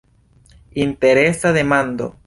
[0.87, 2.17] Interesa demando!